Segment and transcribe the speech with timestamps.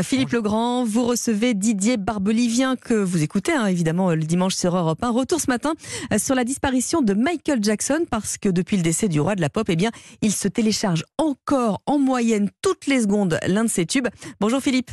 [0.00, 5.02] Philippe Legrand, vous recevez Didier Barbelivien que vous écoutez hein, évidemment le dimanche sur Europe
[5.02, 5.10] 1.
[5.10, 5.74] Retour ce matin
[6.14, 9.42] euh, sur la disparition de Michael Jackson parce que depuis le décès du roi de
[9.42, 9.90] la pop, eh bien,
[10.22, 14.08] il se télécharge encore en moyenne toutes les secondes l'un de ses tubes.
[14.40, 14.92] Bonjour Philippe.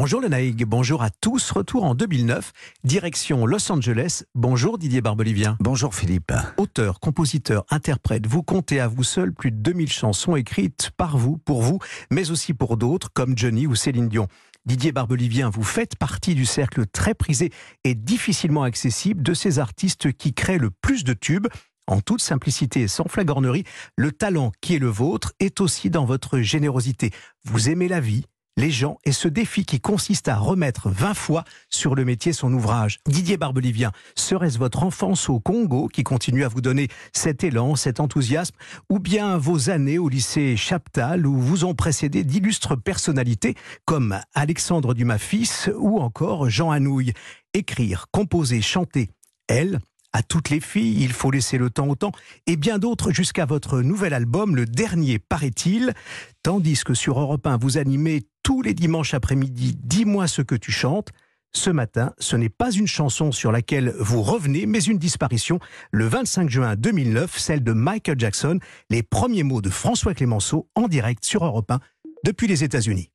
[0.00, 1.50] Bonjour Lenaïg, bonjour à tous.
[1.50, 2.52] Retour en 2009,
[2.84, 4.22] direction Los Angeles.
[4.36, 5.56] Bonjour Didier Barbelivien.
[5.58, 6.32] Bonjour Philippe.
[6.56, 11.36] Auteur, compositeur, interprète, vous comptez à vous seul plus de 2000 chansons écrites par vous,
[11.36, 11.80] pour vous,
[12.12, 14.28] mais aussi pour d'autres comme Johnny ou Céline Dion.
[14.66, 17.50] Didier Barbelivien, vous faites partie du cercle très prisé
[17.82, 21.48] et difficilement accessible de ces artistes qui créent le plus de tubes.
[21.88, 23.64] En toute simplicité et sans flagornerie,
[23.96, 27.10] le talent qui est le vôtre est aussi dans votre générosité.
[27.44, 28.26] Vous aimez la vie,
[28.58, 32.52] les gens et ce défi qui consiste à remettre 20 fois sur le métier son
[32.52, 32.98] ouvrage.
[33.06, 38.00] Didier Barbelivien, serait-ce votre enfance au Congo qui continue à vous donner cet élan, cet
[38.00, 38.56] enthousiasme,
[38.90, 44.92] ou bien vos années au lycée Chaptal où vous ont précédé d'illustres personnalités comme Alexandre
[44.92, 47.12] Dumas-Fils ou encore Jean Anouilh?
[47.54, 49.08] Écrire, composer, chanter,
[49.46, 49.78] elle,
[50.18, 52.10] à toutes les filles, il faut laisser le temps au temps,
[52.48, 55.94] et bien d'autres jusqu'à votre nouvel album, le dernier paraît-il,
[56.42, 60.72] tandis que sur Europe 1, vous animez tous les dimanches après-midi Dis-moi ce que tu
[60.72, 61.10] chantes.
[61.52, 65.60] Ce matin, ce n'est pas une chanson sur laquelle vous revenez, mais une disparition.
[65.92, 68.58] Le 25 juin 2009, celle de Michael Jackson,
[68.90, 71.78] les premiers mots de François Clémenceau en direct sur Europe 1
[72.24, 73.12] depuis les États-Unis.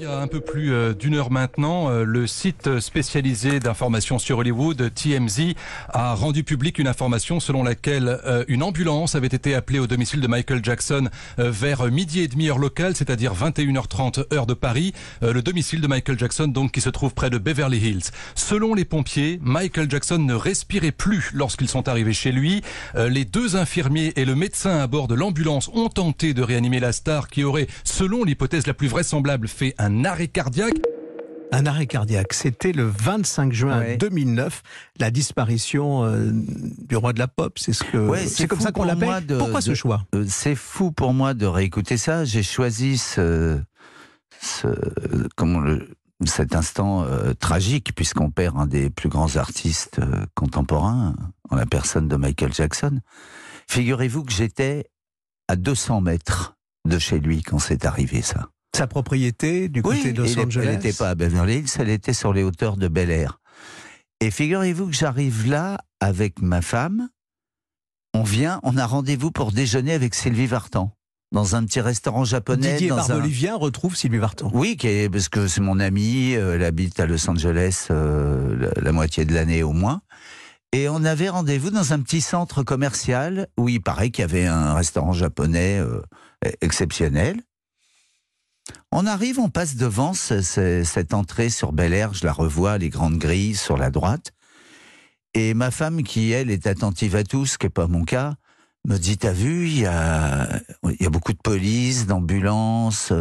[0.00, 4.20] Il y a un peu plus euh, d'une heure maintenant, euh, le site spécialisé d'information
[4.20, 5.54] sur Hollywood, TMZ,
[5.88, 10.20] a rendu public une information selon laquelle euh, une ambulance avait été appelée au domicile
[10.20, 15.40] de Michael Jackson vers midi et demi heure locale, c'est-à-dire 21h30 heure de Paris, le
[15.42, 18.10] domicile de Michael Jackson donc qui se trouve près de Beverly Hills.
[18.34, 22.62] Selon les pompiers, Michael Jackson ne respirait plus lorsqu'ils sont arrivés chez lui.
[22.94, 26.92] Les deux infirmiers et le médecin à bord de l'ambulance ont tenté de réanimer la
[26.92, 30.74] star qui aurait, selon l'hypothèse la plus vraisemblable, fait un un arrêt cardiaque.
[31.50, 34.62] Un arrêt cardiaque, c'était le 25 juin 2009,
[35.00, 37.58] la disparition euh, du roi de la pop.
[37.58, 39.26] C'est ce que c'est comme ça qu'on l'appelle.
[39.38, 40.04] Pourquoi ce choix?
[40.14, 42.26] euh, C'est fou pour moi de réécouter ça.
[42.26, 43.58] J'ai choisi ce,
[44.42, 44.68] ce
[45.36, 45.88] comment le,
[46.26, 50.00] cet instant euh, tragique puisqu'on perd un des plus grands artistes
[50.34, 51.16] contemporains
[51.48, 53.00] en la personne de Michael Jackson.
[53.70, 54.84] Figurez-vous que j'étais
[55.48, 58.50] à 200 mètres de chez lui quand c'est arrivé ça.
[58.78, 62.12] Sa propriété du côté de Los Angeles Elle n'était pas à Beverly Hills, elle était
[62.12, 63.40] sur les hauteurs de Bel Air.
[64.20, 67.08] Et figurez-vous que j'arrive là avec ma femme.
[68.14, 70.92] On vient, on a rendez-vous pour déjeuner avec Sylvie Vartan
[71.32, 72.74] dans un petit restaurant japonais.
[72.74, 74.48] Didier Barbelivien retrouve Sylvie Vartan.
[74.54, 74.78] Oui,
[75.10, 79.34] parce que c'est mon amie, euh, elle habite à Los Angeles euh, la, moitié de
[79.34, 80.02] l'année au moins.
[80.72, 84.46] Et on avait rendez-vous dans un petit centre commercial où il paraît qu'il y avait
[84.46, 86.00] un restaurant japonais euh,
[86.60, 87.42] exceptionnel.
[88.90, 93.18] On arrive, on passe devant cette entrée sur Bel Air, je la revois, les grandes
[93.18, 94.32] grilles sur la droite.
[95.34, 98.34] Et ma femme, qui elle est attentive à tout, ce qui n'est pas mon cas,
[98.86, 100.48] me dit T'as vu, il y a,
[101.10, 103.12] beaucoup de police, d'ambulances,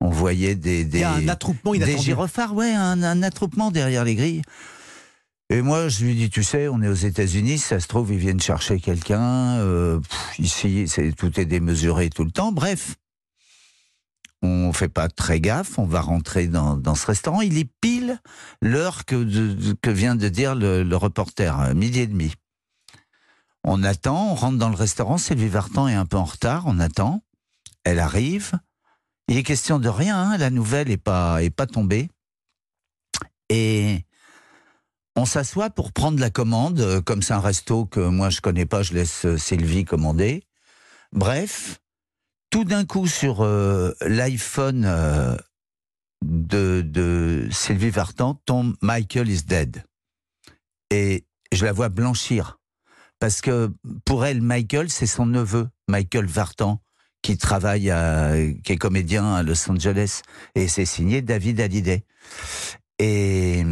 [0.00, 0.84] on voyait des.
[0.84, 4.42] des il y a un attroupement Des gyrophares, ouais, un, attroupement derrière les grilles.
[5.48, 8.18] Et moi, je lui dis, tu sais, on est aux États-Unis, ça se trouve, ils
[8.18, 9.58] viennent chercher quelqu'un.
[9.58, 10.00] Euh,
[10.40, 12.50] ici, tout est démesuré tout le temps.
[12.50, 12.96] Bref,
[14.46, 17.40] on fait pas très gaffe, on va rentrer dans, ce restaurant.
[17.40, 18.20] Il est pile
[18.62, 22.32] l'heure que, que, vient de dire le, reporter, midi et demi.
[23.64, 26.78] On attend, on rentre dans le restaurant, Sylvie Vartan est un peu en retard, on
[26.78, 27.22] attend.
[27.84, 28.52] Elle arrive.
[29.28, 32.08] Il est question de rien, hein, la nouvelle n'est pas, est pas tombée.
[33.48, 34.04] Et
[35.16, 38.82] on s'assoit pour prendre la commande, comme c'est un resto que moi je connais pas,
[38.82, 40.44] je laisse Sylvie commander.
[41.12, 41.80] Bref,
[42.56, 45.36] tout d'un coup sur euh, l'iPhone euh,
[46.24, 49.84] de, Sylvie Vartan tombe Michael is dead.
[50.88, 52.58] Et je la vois blanchir.
[53.18, 53.70] Parce que
[54.06, 56.80] pour elle, Michael, c'est son neveu, Michael Vartan,
[57.20, 57.92] qui travaille,
[58.64, 60.22] qui est comédien à Los Angeles.
[60.54, 62.06] Et c'est signé David Hallyday.
[62.98, 63.64] Et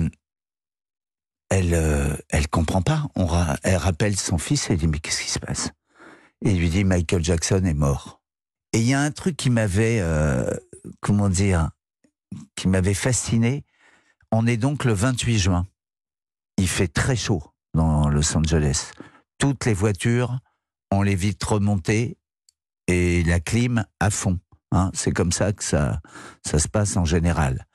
[1.49, 3.09] elle, euh, elle comprend pas.
[3.17, 3.27] On
[3.63, 5.71] elle rappelle son fils et elle dit Mais qu'est-ce qui se passe?
[6.45, 8.21] Et il lui dit Michael Jackson est mort.
[8.75, 10.51] Et il y a un truc qui m'avait, euh,
[11.01, 11.71] comment dire,
[12.57, 13.65] qui m'avait fasciné.
[14.33, 15.69] On est donc le 28 juin.
[16.59, 18.91] Il fait très chaud dans Los Angeles.
[19.39, 20.41] Toutes les voitures
[20.91, 22.19] ont les vitres remontées
[22.89, 24.41] et la clim à fond.
[24.73, 24.91] Hein.
[24.93, 26.01] C'est comme ça que ça,
[26.45, 27.69] se passe en général.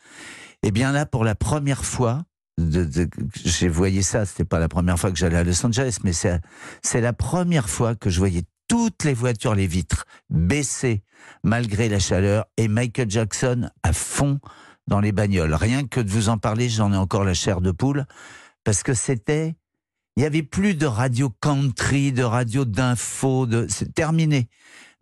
[0.63, 2.25] Et eh bien là, pour la première fois,
[2.57, 6.99] j'ai voyé ça, c'était pas la première fois que j'allais à Los Angeles, mais c'est
[6.99, 11.03] la première fois que je voyais toutes les voitures, les vitres baissées
[11.43, 14.39] malgré la chaleur et Michael Jackson à fond
[14.87, 15.53] dans les bagnoles.
[15.53, 18.05] Rien que de vous en parler, j'en ai encore la chair de poule,
[18.63, 19.55] parce que c'était,
[20.15, 24.47] il y avait plus de radio country, de radio d'info, de, c'est terminé.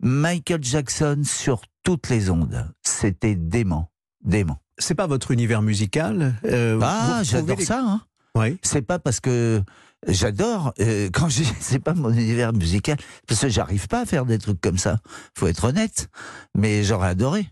[0.00, 3.90] Michael Jackson sur toutes les ondes, c'était dément,
[4.24, 4.58] dément.
[4.78, 7.80] C'est pas votre univers musical euh, Ah, j'adore ça.
[7.80, 8.00] Hein.
[8.36, 8.58] Oui.
[8.62, 9.62] C'est pas parce que
[10.06, 12.96] j'adore euh, quand je c'est pas mon univers musical
[13.26, 14.98] parce que j'arrive pas à faire des trucs comme ça.
[15.36, 16.08] Faut être honnête.
[16.56, 17.48] Mais j'aurais adoré.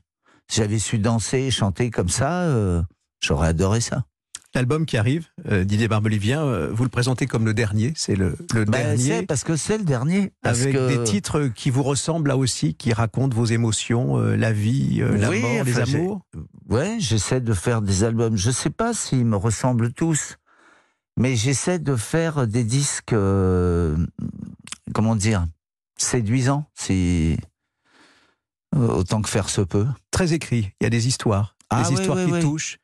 [0.49, 2.83] Si j'avais su danser, chanter comme ça, euh,
[3.21, 4.05] j'aurais adoré ça.
[4.55, 8.65] L'album qui arrive, euh, Didier Barbelivien, vous le présentez comme le dernier, c'est le, le
[8.65, 9.27] ben, dernier.
[9.27, 10.33] Parce que c'est le dernier.
[10.45, 15.31] avec des titres qui vous ressemblent là aussi, qui racontent vos émotions, la vie, la
[15.31, 16.23] mort, les amours.
[16.71, 18.37] Ouais, j'essaie de faire des albums.
[18.37, 20.39] Je sais pas s'ils me ressemblent tous,
[21.17, 23.15] mais j'essaie de faire des disques,
[24.93, 25.47] comment dire,
[25.97, 26.65] séduisants.
[26.75, 27.37] C'est
[28.75, 29.87] euh, autant que faire se peut.
[30.11, 32.79] Très écrit, il y a des histoires, ah des histoires qui touchent.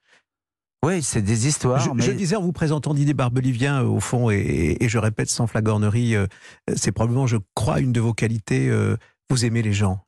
[0.84, 1.81] Oui, c'est des histoires.
[1.81, 2.02] Je, mais...
[2.02, 5.46] je, disais en vous présentant Didier Barbelivien, euh, au fond, et, et, je répète sans
[5.46, 6.26] flagornerie, euh,
[6.75, 8.70] c'est probablement, je crois, une de vos qualités.
[9.31, 10.05] vous aimez les gens.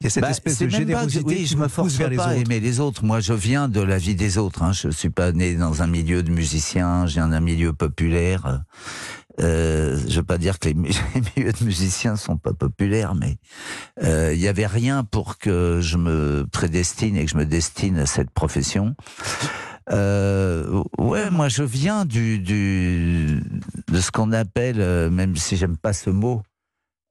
[0.00, 1.24] Il y a cette bah, espèce de générosité.
[1.24, 3.04] oui, je me force vers pas à aimer les autres.
[3.04, 4.62] Moi, je viens de la vie des autres.
[4.62, 4.72] Hein.
[4.72, 7.06] Je suis pas né dans un milieu de musiciens.
[7.06, 8.62] Je viens d'un milieu populaire.
[9.40, 13.38] Euh, je veux pas dire que les, milieux de musiciens sont pas populaires, mais
[14.04, 17.98] euh, il y avait rien pour que je me prédestine et que je me destine
[17.98, 18.94] à cette profession.
[19.90, 23.40] Euh, ouais, moi je viens du, du
[23.88, 26.42] de ce qu'on appelle, euh, même si j'aime pas ce mot,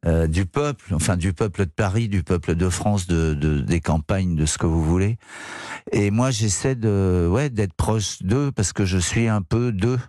[0.07, 3.81] euh, du peuple, enfin du peuple de Paris, du peuple de France, de, de des
[3.81, 5.18] campagnes, de ce que vous voulez.
[5.92, 10.00] Et moi j'essaie de, ouais, d'être proche d'eux parce que je suis un peu d'eux.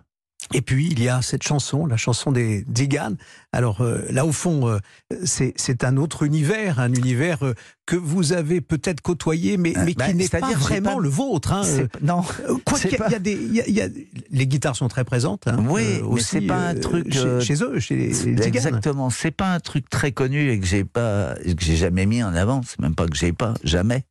[0.53, 3.13] Et puis il y a cette chanson, la chanson des Digan.
[3.51, 4.79] Alors euh, là au fond, euh,
[5.23, 7.53] c'est un autre univers, un univers euh,
[7.85, 11.53] que vous avez peut-être côtoyé, mais, mais bah, qui n'est pas vraiment le vôtre.
[11.53, 11.63] Hein.
[12.01, 12.23] Non,
[12.65, 13.87] quoi qu'il y, a des, y, y a,
[14.31, 15.47] les guitares sont très présentes.
[15.47, 19.31] Hein, oui, mais c'est pas un truc chez, chez, eux, chez les, les Exactement, c'est
[19.31, 22.61] pas un truc très connu et que j'ai pas, que j'ai jamais mis en avant.
[22.65, 24.03] C'est même pas que j'ai pas, jamais.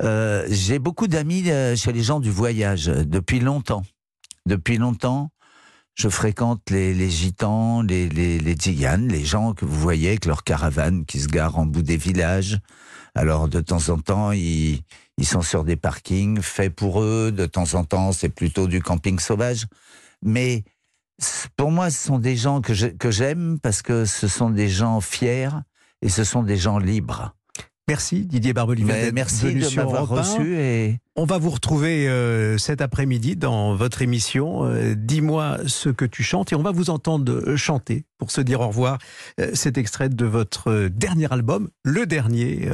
[0.00, 1.44] j'ai beaucoup d'amis
[1.76, 3.84] chez les gens du voyage depuis longtemps.
[4.46, 5.30] Depuis longtemps,
[5.96, 10.26] je fréquente les, les gitans, les, les, les tziganes, les gens que vous voyez avec
[10.26, 12.58] leurs caravanes qui se garent en bout des villages.
[13.14, 14.82] Alors de temps en temps, ils,
[15.16, 17.32] ils sont sur des parkings faits pour eux.
[17.32, 19.66] De temps en temps, c'est plutôt du camping sauvage.
[20.22, 20.64] Mais
[21.56, 22.74] pour moi, ce sont des gens que
[23.10, 25.48] j'aime parce que ce sont des gens fiers
[26.02, 27.34] et ce sont des gens libres.
[27.88, 29.12] Merci Didier Barbelivien.
[29.12, 30.56] Merci de m'avoir reçu.
[30.58, 30.98] Et...
[31.14, 34.64] On va vous retrouver euh, cet après-midi dans votre émission.
[34.64, 38.60] Euh, dis-moi ce que tu chantes et on va vous entendre chanter pour se dire
[38.60, 38.98] au revoir.
[39.40, 42.68] Euh, cet extrait de votre dernier album, le dernier,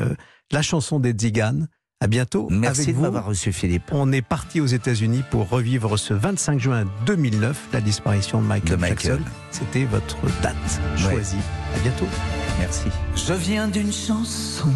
[0.50, 1.67] la chanson des Zigan.
[2.00, 2.49] À bientôt.
[2.50, 3.85] Merci avec de m'avoir reçu, Philippe.
[3.93, 8.70] On est parti aux États-Unis pour revivre ce 25 juin 2009 la disparition de Michael,
[8.70, 9.19] de Michael.
[9.19, 9.31] Jackson.
[9.53, 10.56] C'était votre date
[10.97, 11.37] choisie.
[11.76, 12.08] À bientôt.
[12.58, 12.88] Merci.
[13.15, 14.73] Je viens d'une chanson